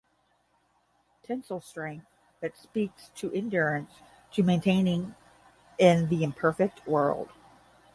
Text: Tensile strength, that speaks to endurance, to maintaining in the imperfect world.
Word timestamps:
Tensile 1.21 1.61
strength, 1.61 2.07
that 2.39 2.57
speaks 2.57 3.09
to 3.13 3.31
endurance, 3.37 4.01
to 4.31 4.41
maintaining 4.41 5.13
in 5.77 6.09
the 6.09 6.23
imperfect 6.23 6.87
world. 6.87 7.29